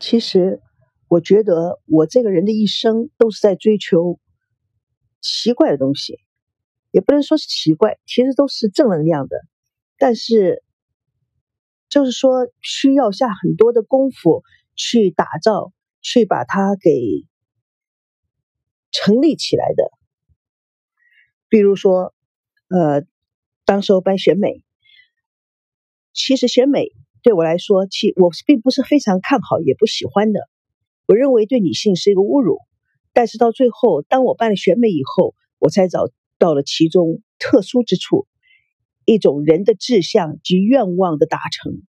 [0.00, 0.60] 其实，
[1.08, 4.20] 我觉得我这个人的一生都是在追求
[5.20, 6.18] 奇怪的东西，
[6.90, 9.36] 也不能说是奇怪，其实都是正能量的。
[9.98, 10.62] 但是，
[11.88, 14.42] 就是说需要下很多的功夫
[14.76, 17.26] 去打造，去把它给
[18.92, 19.90] 成立起来的。
[21.48, 22.14] 比如说，
[22.68, 23.04] 呃，
[23.64, 24.62] 当时候办选美，
[26.12, 26.92] 其实选美。
[27.28, 30.48] 对我来说，其我并不是非常看好，也不喜欢的。
[31.06, 32.56] 我认为对女性是一个侮辱。
[33.12, 38.26] 但是到最后，当我办了选美以后，我才找到了其中特殊之处，
[39.04, 41.82] 一种人的志向及愿望的达成，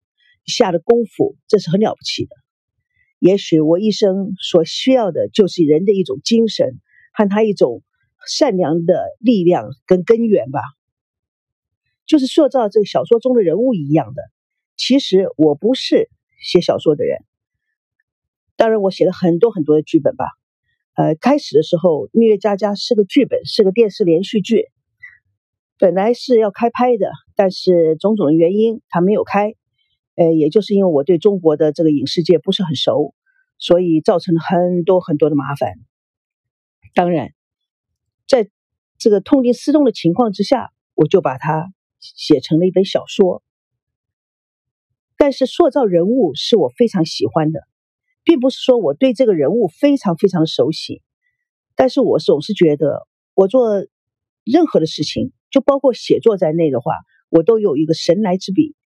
[0.46, 2.30] 下的功夫，这是很了不起的。
[3.18, 6.80] 也许我一生所需要的就是人的一种精神
[7.12, 7.82] 和他一种
[8.26, 10.60] 善良的力量跟根源吧，
[12.06, 14.22] 就是塑造这个小说中的人物一样的。
[14.76, 17.24] 其实我不是写小说的人，
[18.56, 20.26] 当然我写了很多很多的剧本吧。
[20.94, 24.70] 呃，开始的时候，《蜜月佳佳》是个剧本，是个电视连续剧，
[25.78, 29.54] 本来是要开拍的，但是种种的原因，它没有开。
[30.14, 33.14] 呃，也就是因为我对中国的这个影视界不是很熟，
[33.58, 35.74] 所以造成了很多很多的麻烦。
[36.94, 37.34] 当然，
[38.26, 38.48] 在
[38.96, 43.42] 这个痛定思痛的情况之下，我就把它写成了一本小说。
[45.26, 47.58] 但是塑造人物是我非常喜欢的，
[48.22, 51.02] 并不是说我对这个人物非常非常熟悉，
[51.74, 53.84] 但是我总是觉得我做
[54.44, 56.92] 任何的事情，就包括写作在内的话，
[57.28, 58.76] 我都有一个神来之笔，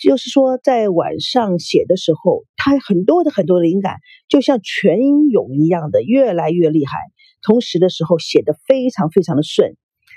[0.00, 3.96] 就是说在晚上写的时候，他很多的很多灵感
[4.30, 4.96] 就像泉
[5.30, 6.96] 涌一样的越来越厉害，
[7.42, 9.76] 同时的时候写的非常非常的顺，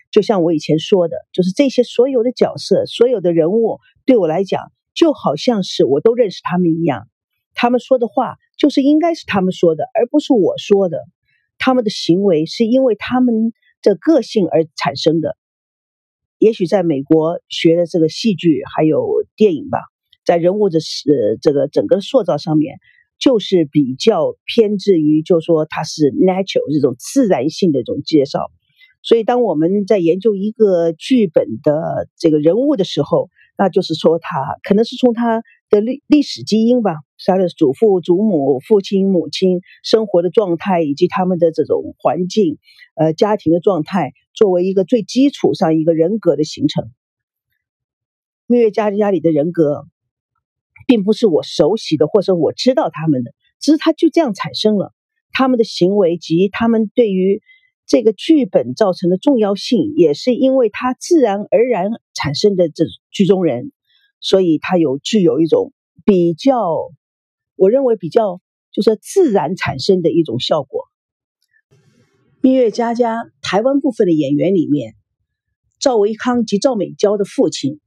[0.09, 4.71] 就像我以前说的，就是这些所有的角色、所有的人物对我来讲。
[4.95, 7.09] 就好像是我都认识他们一样，
[7.53, 10.97] 他们说的话就是应该是他们说的，而不是我说的。
[11.57, 15.37] 他们的行为是因为他们的个性而产生的。
[16.37, 19.79] 也许在美国学的这个戏剧还有电影吧，
[20.25, 22.77] 在人物的呃这个整个塑造上面，
[23.17, 28.51] 就是比较偏执于，就说它是 natural 这种自然性的一种介绍。
[29.01, 36.95] 所以当我们在研究一个剧本的这个人物的时候，那就是说，他可能是从他的历历史基因吧，
[37.25, 42.57] 他的祖父、祖母、父亲、母亲生活的状态，以及他们的这种环境，
[42.95, 46.91] 呃，家庭的状态，作为一个最基础上一个人格的形成。
[48.47, 49.85] 蜜月家家里的人格，
[50.87, 54.93] 并不是我熟悉的，或者我知道他们的，只是他就这样产生了
[55.31, 57.41] 他们的行为及他们对于。
[57.87, 62.83] 这个剧本造成的重要性，也是因为他自然而然产生的这
[63.15, 63.71] 剧中人，
[64.19, 65.71] 所以它有具有一种
[66.03, 66.75] 比较，
[67.55, 68.41] 我认为比较
[68.73, 70.81] 就是自然产生的一种效果。
[72.41, 74.95] 《蜜月佳佳》台湾部分的演员里面，
[75.79, 77.79] 赵维康及赵美娇的父亲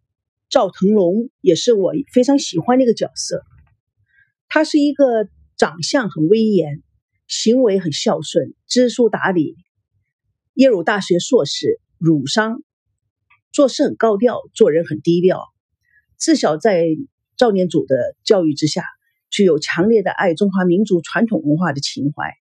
[0.48, 3.44] 赵腾龙也是我非常喜欢的一个角色。
[4.48, 5.28] 他是一个
[5.58, 6.82] 长相很威严，
[7.26, 9.56] 行为很孝顺，知书达理。
[10.54, 12.62] 耶鲁大学硕士，儒商，
[13.52, 15.42] 做事很高调，做人很低调。
[16.16, 16.84] 自小在
[17.36, 18.84] 赵念祖的教育之下，
[19.30, 22.32] 具有强烈的爱中华民族传统文化的情怀。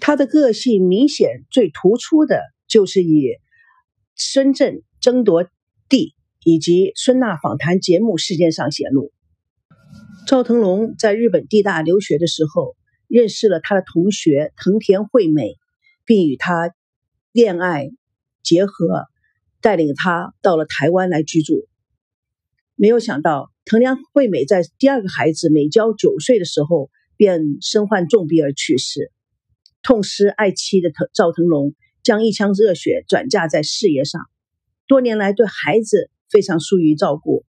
[0.00, 3.36] 他的个性明显最突出的就是以
[4.16, 5.48] 深圳争夺
[5.88, 6.14] 地
[6.44, 9.12] 以及孙娜访谈节目事件上显露。
[10.26, 12.76] 赵腾龙在日本地大留学的时候，
[13.08, 15.56] 认识了他的同学藤田惠美。
[16.06, 16.70] 并与他
[17.32, 17.88] 恋爱
[18.42, 19.06] 结合，
[19.64, 21.66] 带领他到了台湾来居住。
[22.74, 29.10] 没有想到，藤良惠美在第二个孩子美娇九岁的时候便身患重病而去世。
[29.82, 34.20] 痛失爱妻的藤赵腾龙，将一腔热血转嫁在事业上，
[34.86, 37.46] 多年来对孩子非常疏于照顾。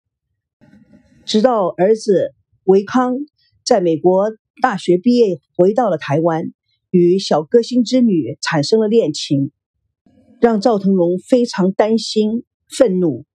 [1.26, 2.34] 直到儿子
[2.64, 3.18] 维康
[3.66, 4.32] 在美国
[4.62, 6.54] 大学毕业，回到了台湾。
[6.92, 9.52] 与小歌星之女产生了恋情，
[10.46, 13.26] 让赵腾龙非常担心、愤怒，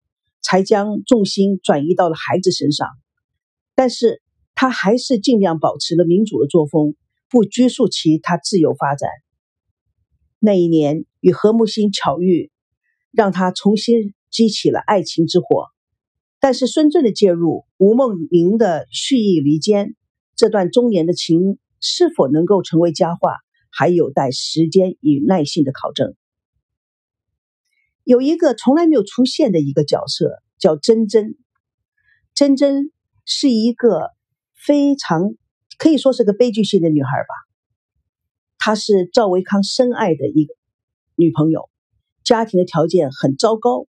[0.42, 2.86] 才将重心转移到了孩子身上。
[3.74, 4.22] 但是
[4.54, 6.94] 他还是尽量保持了民主的作风，
[7.28, 9.10] 不拘束其他自由发展。
[10.38, 12.52] 那一年与何木心巧遇，
[13.10, 15.66] 让他重新激起了爱情之火。
[16.38, 19.96] 但是孙正的介入，吴梦玲的蓄意离间，
[20.36, 23.38] 这段中年的情是否能够成为佳话？
[23.68, 26.14] 还有待时间与耐心的考证。
[28.10, 31.36] 有一个从来没有出现的一个角色，叫珍珍。
[32.34, 32.90] 珍珍
[33.24, 34.10] 是一个
[34.66, 35.36] 非常
[35.78, 37.28] 可以说是个悲剧性的女孩吧。
[38.58, 40.52] 她是赵维康深爱的一个
[41.14, 41.70] 女朋友，
[42.24, 43.86] 家庭的条件很糟糕。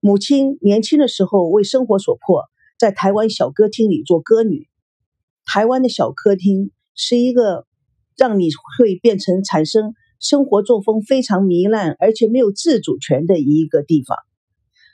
[0.00, 2.46] 母亲年轻的时候为生活所迫，
[2.78, 4.70] 在台湾小歌厅里做歌女。
[5.44, 7.66] 台湾的小歌厅是一个
[8.16, 8.48] 让你
[8.78, 14.16] 会变成产生生活作风非常糜烂，而且没有自主权的一个地方。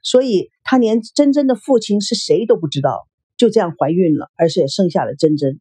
[0.02, 5.60] 所以她连真真的父亲是谁都不知道，就这样怀孕了，而且生下了真真。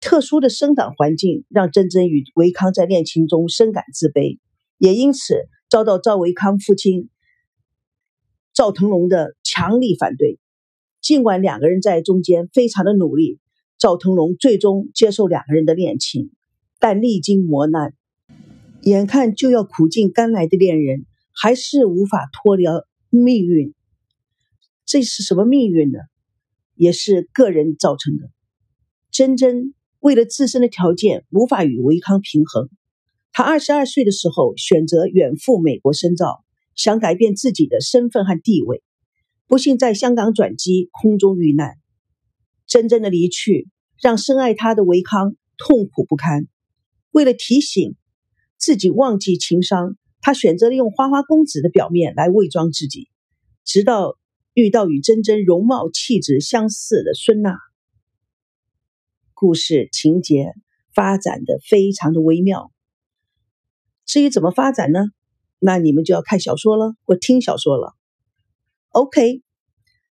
[0.00, 4.38] 特殊的生长环境让真真与维康在恋情中深感自卑，
[4.78, 5.34] 也因此
[5.68, 7.10] 遭到赵维康父亲
[8.54, 10.38] 赵腾龙的强力反对。
[11.00, 13.40] 尽管两个人在中间非常的努力，
[13.76, 16.30] 赵腾龙最终接受两个人的恋情，
[16.78, 17.94] 但历经磨难，
[18.82, 22.64] 眼看就要苦尽甘来的恋人，还是无法脱离
[23.10, 23.74] 命运。
[24.86, 25.98] 这是什么命运呢？
[26.74, 28.30] 也是个人造成的。
[29.10, 29.74] 珍珍。
[30.00, 32.68] 为了自身的条件无法与维康平衡，
[33.32, 36.44] 他二十二岁的时候选择远赴美国深造，
[36.76, 38.80] 想改变自己的身份和地位。
[39.48, 41.78] 不幸在香港转机，空中遇难。
[42.68, 43.68] 真正的离去
[44.00, 46.46] 让深爱他的维康痛苦不堪。
[47.10, 47.96] 为了提醒
[48.68, 53.08] 自己忘记情商，他选择了用花花公子的表面来伪装自己，
[53.64, 54.18] 直到
[54.52, 57.56] 遇到与真真容貌气质相似的孙娜。
[59.32, 60.52] 故事情节
[60.94, 62.70] 发展的非常的微妙，
[64.04, 65.00] 至于怎么发展呢？
[65.58, 67.94] 那你们就要看小说了，或听小说了。
[68.90, 69.42] OK，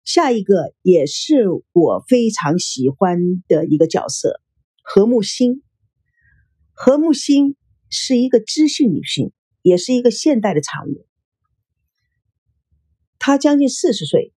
[0.06, 3.19] 下一个也是我非常喜欢
[3.50, 4.40] 的一个角色——
[4.81, 5.62] 何木心。
[6.72, 7.57] 何木心
[7.90, 11.06] 是一个知性女性，也是一个现代的产物。
[13.20, 14.34] 她将近四十岁，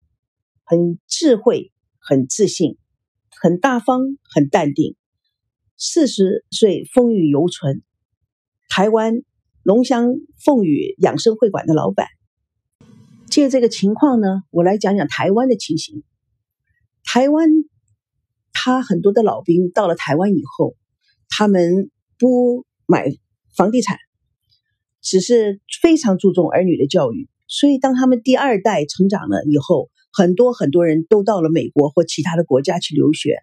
[0.64, 2.76] 很智慧，很自信。
[3.40, 4.96] 很大方，很淡定。
[5.76, 7.82] 四十岁风韵犹存。
[8.68, 9.22] 台湾
[9.62, 12.08] 龙香凤羽养生会馆的老板。
[13.30, 16.02] 借这个情况呢，我来讲讲台湾的情形。
[17.04, 17.48] 台湾
[18.52, 20.74] 他很多的老兵到了台湾以后，
[21.28, 23.06] 他们不买
[23.58, 23.98] 房地产，
[25.02, 27.28] 只是非常注重儿女的教育。
[27.48, 33.38] 所以当他们第二代成长了以后，很多很多人都到了美国或其他的国家去留学，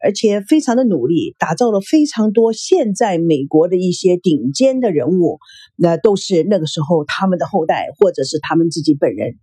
[0.00, 5.40] 而且非常的努力，打造了非常多现在美国的一些顶尖的人物，
[5.74, 9.34] 那都是那个时候他们的后代或者是他们自己本人。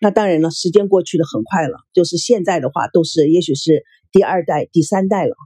[0.00, 5.36] 那当然了，时间过去的很快了，就是现在的话都是也许是第二代、第三代了。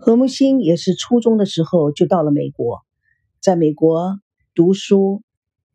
[0.00, 2.82] 何木星也是初中的时候就到了美国，
[3.40, 4.20] 在美国
[4.54, 5.24] 读书，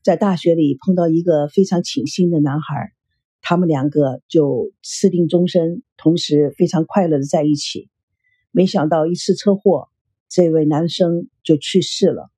[0.02, 2.94] 在大学里碰到一个非常倾心的男孩。
[3.42, 7.90] 他们两个就私定终身，同时非常快乐的在一起。
[8.52, 9.90] 没想到一次车祸，
[10.30, 12.32] 这位男生就去世了，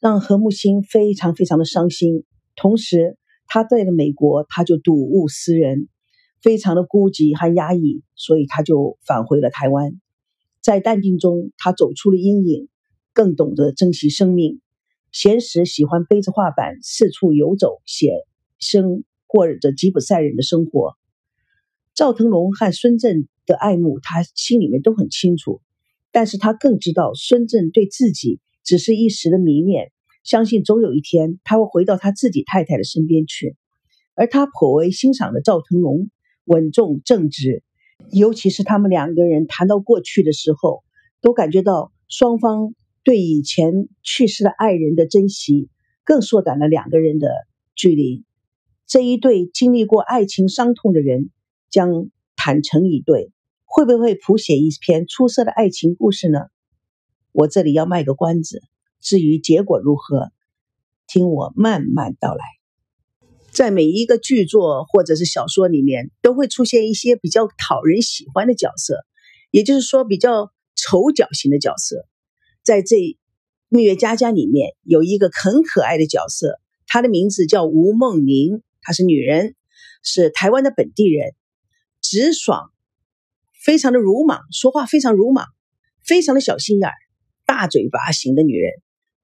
[0.00, 2.24] 让何木星非常非常的伤心。
[2.56, 5.88] 同时，他在了美国，他就睹物思人，
[6.40, 10.00] 非常的孤寂和压抑，所以他就返回了台湾。
[10.62, 12.68] 在淡定中，他走出了阴影，
[13.12, 14.60] 更懂得珍惜生命。
[15.10, 18.12] 闲时喜欢背着画板四处游走，写
[18.58, 19.04] 生。
[19.26, 20.94] 过着吉普赛人的生活，
[21.94, 25.62] 赵腾龙和孙振的爱慕，他心里面都很清楚。
[26.10, 29.90] 但是他更知道孙振对自己只是一时的迷恋，
[30.22, 33.56] 相信总有一天他会回到他自己太太的身边去。
[34.14, 36.10] 而他颇为欣赏的赵腾龙，
[36.44, 37.62] 稳重正直，
[38.10, 40.82] 尤其是他们两个人谈到过去的时候，
[41.20, 45.68] 都感觉到双方对以前去世的爱人的珍惜，
[46.04, 47.28] 更缩短了两个人的
[47.74, 48.24] 距离。
[48.86, 51.30] 这一对经历过爱情伤痛的人
[51.70, 53.32] 将坦诚以对，
[53.64, 56.40] 会不会谱写一篇出色的爱情故事呢？
[57.32, 58.62] 我这里要卖个关子，
[59.00, 60.30] 至于结果如何，
[61.06, 62.44] 听我慢慢道来。
[63.52, 69.04] 在每一个剧作或者是小说里面，都会出现一些比较讨人喜欢的角色，
[69.50, 72.06] 也就是说比较丑角型的角色。
[72.62, 72.96] 在这
[73.68, 78.62] 《蜜月佳佳》里面有一个很可爱的角色，她的名字叫吴梦玲。
[78.80, 79.54] 她是女人，
[80.02, 81.34] 是台湾的本地人，
[82.00, 82.70] 直爽，
[83.62, 85.46] 非常的鲁莽，说话非常鲁莽，
[86.04, 86.94] 非常的小心眼儿，
[87.44, 88.72] 大嘴巴型的女人。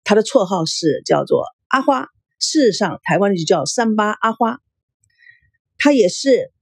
[0.05, 2.09] 她的绰号是叫做阿花，
[2.39, 4.61] 事实上台湾就叫三八阿花。
[5.77, 6.53] 她也是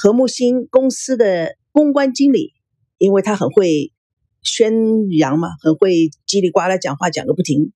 [0.00, 2.54] 和睦新公司的公关经理，
[2.98, 3.92] 因为她很会
[4.42, 7.72] 宣扬嘛，很会叽里呱啦讲话讲个不停。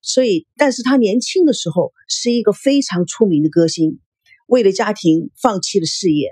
[0.00, 3.98] 所以，但是他年轻的时候是一个非常出名的歌星，
[4.46, 6.30] 为了家庭放弃了事业。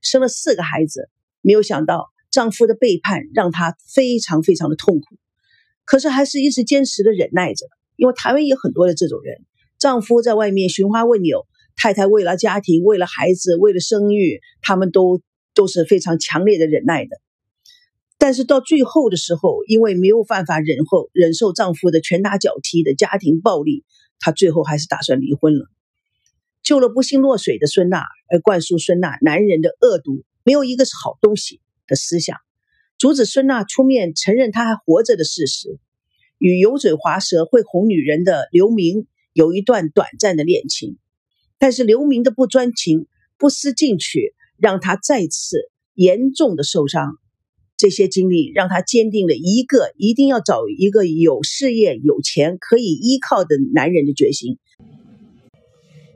[0.00, 1.10] 生了四个孩子，
[1.42, 5.16] 没有想到丈夫的背叛让她非常非常的痛苦，
[5.84, 7.66] 可是还是一直坚持的忍耐着。
[7.96, 9.44] 因为台湾有很多的这种人，
[9.80, 15.22] 丈夫在外面寻花问柳，太太为了家庭、为了孩子、为了生育，他们都
[15.54, 17.16] 都是非常强烈的忍耐的。
[18.18, 23.84] 但是到最后的时候，因为没有办法忍后忍受丈夫的拳打脚踢的家庭暴力，
[24.18, 25.64] 她最后还是打算离婚了。
[26.62, 32.36] 救了不幸落水的孙娜，而灌输孙娜男人的恶毒没有一个是好东西的思想，
[32.98, 35.78] 阻止孙娜出面承认她还活着的事实。
[36.36, 40.98] 与油嘴滑舌、会哄女人的刘明有一段短暂的恋情，
[41.58, 43.06] 但是刘明的不专情、
[43.38, 47.16] 不思进取，让他再次严重的受伤。
[47.76, 54.58] 这些经历让他坚定了一个一定要找一个有事业、有钱可以依靠的男人的决心。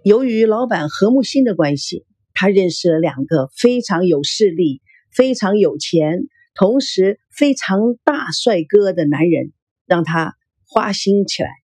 [0.03, 2.05] 由于老板何木心的关系，
[2.35, 9.53] 他认识了两个非常有势力、非常有钱，同时非常大帅哥的男人，
[9.87, 10.35] 让他
[10.67, 11.64] 花心起来。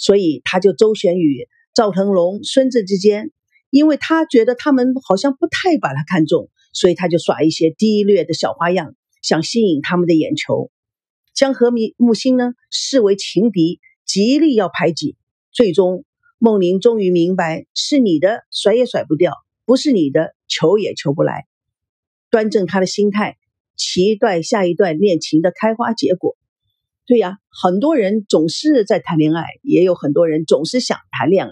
[0.00, 3.30] 所以他就周旋于赵腾龙、孙子之间，
[3.68, 8.96] 因为他觉得他们好像不太把他看重，所以他就耍一些低劣的小花样。
[9.22, 10.70] 想吸引他们的眼球，
[11.34, 15.14] 将何明木星呢视为情敌，极力要排挤。
[15.52, 16.06] 最终，
[16.38, 19.34] 梦玲终于明白，是你的甩也甩不掉，
[19.66, 21.44] 不是你的求也求不来。
[22.30, 23.36] 端正他的心态，
[23.76, 26.38] 期待下一段恋情的开花结果。
[27.10, 31.50] 对呀，很多人总是在谈恋爱，也有很多人总是想谈恋爱，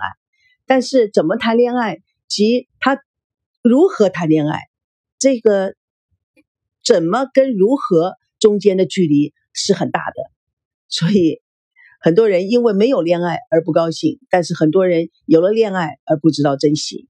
[0.67, 1.99] 但是怎么谈恋爱
[2.29, 3.03] 及他
[3.61, 4.61] 如何谈恋爱，
[5.19, 5.75] 这个。
[6.85, 10.15] 怎么跟如何中间的距离是很大的，
[10.89, 11.43] 所以
[12.01, 17.07] 很多人因为没有恋爱而不高兴，但是很多人有了恋爱而不知道珍惜。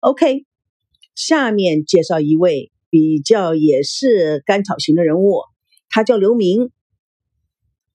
[0.00, 0.46] OK，
[1.14, 5.42] 下面介绍一位比较也是甘草型的人物，
[5.90, 6.70] 他叫刘明，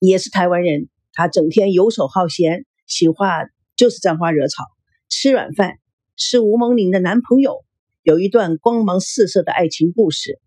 [0.05, 4.65] 也是台湾人，他整天游手好闲，喜欢就是沾花惹草，
[5.07, 5.77] 吃软饭，
[6.17, 7.63] 是吴孟玲的男朋友，
[8.01, 10.41] 有一段光芒四射的爱情故事。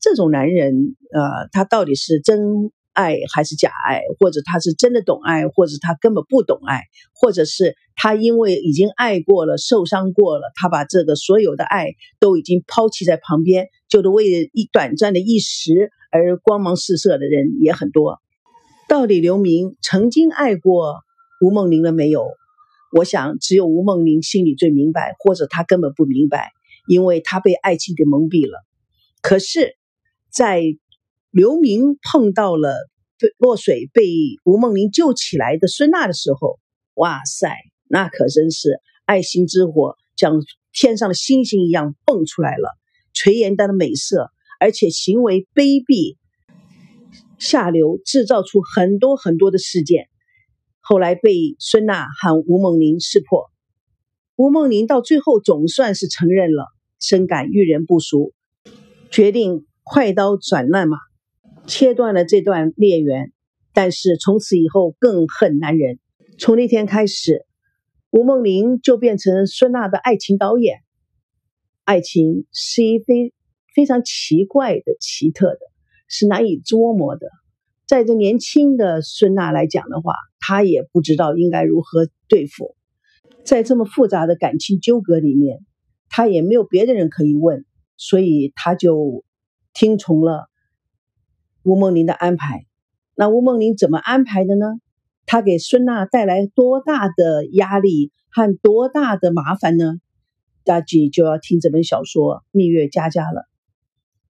[0.00, 4.02] 这种男人，呃，他到底是真爱还是假爱？
[4.20, 6.82] 或者他是真的懂爱，或者他根本不懂爱，
[7.14, 11.88] 或者是他因为已经爱过了、受伤过了，他把这个所有的爱
[12.20, 18.20] 都已经抛弃在旁边，就是为了一短暂的一时而光芒四射的人也很多。
[18.94, 21.00] 到底刘明曾经爱过
[21.40, 22.30] 吴梦玲了没有？
[22.96, 26.52] 我想只有吴梦玲心里最明白，或者他根本不明白，
[26.86, 28.64] 因为他被爱情给蒙蔽了。
[29.20, 29.74] 可是。
[30.30, 30.62] 在
[31.30, 32.74] 刘明碰到了
[33.38, 34.04] 落水被
[34.44, 36.58] 吴梦玲救起来的孙娜的时候，
[36.94, 37.52] 哇塞，
[37.88, 40.40] 那可真是爱心之火，像
[40.72, 42.76] 天上的星星一样蹦出来了，
[43.12, 46.16] 垂涎般的美色，而且行为卑鄙
[47.38, 50.08] 下流，制造出很多很多的事件。
[50.80, 53.50] 后来被孙娜和吴梦玲识破，
[54.36, 56.66] 吴梦玲到最后总算是承认了，
[56.98, 58.32] 深感遇人不淑，
[59.10, 59.66] 决定。
[59.86, 60.96] 快刀斩乱麻，
[61.66, 63.34] 切断了这段孽缘。
[63.74, 65.98] 但是从此以后更恨男人。
[66.38, 67.44] 从那天开始，
[68.08, 70.78] 吴梦玲就变成孙娜的爱情导演。
[71.84, 73.34] 爱情是一非
[73.74, 75.60] 非常奇怪的、奇特的，
[76.08, 77.28] 是难以捉摸的。
[77.86, 82.76] 在这年轻的孙娜来讲的话，她也不知道应该如何对付。
[83.44, 85.60] 在这么复杂的感情纠葛里面，
[86.08, 87.64] 她也没有别的人可以问，
[87.96, 89.24] 所以她就。
[89.76, 90.48] 听从了
[91.64, 92.64] 吴梦玲的安排，
[93.16, 94.66] 那吴梦玲怎么安排的呢？
[95.26, 99.96] 她给孙娜带来多大的压力和多大的麻烦呢？
[100.62, 103.40] 大家就要听这本小说《蜜月佳佳》了。《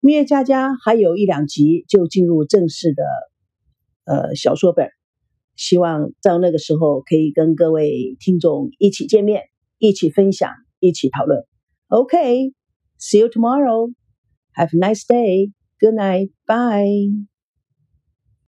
[0.01, 3.03] 蜜月佳佳》还有一两集就进入正式的
[4.05, 4.89] 呃小说本，
[5.55, 9.43] 希望到那个时候可以跟各位听众一起见面，
[9.77, 11.43] 一起分享，一起讨论。
[11.87, 13.91] OK，see you tomorrow.
[14.55, 15.51] Have a nice day.
[15.79, 16.31] Good night.
[16.45, 17.28] Bye.